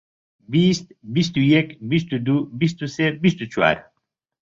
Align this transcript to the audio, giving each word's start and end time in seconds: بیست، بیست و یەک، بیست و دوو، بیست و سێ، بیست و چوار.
بیست، 0.51 0.87
بیست 1.13 1.33
و 1.37 1.41
یەک، 1.53 1.67
بیست 1.89 2.09
و 2.13 2.17
دوو، 2.25 2.39
بیست 2.59 2.77
و 2.83 2.85
سێ، 2.95 3.05
بیست 3.23 3.39
و 3.41 3.45
چوار. 3.53 3.77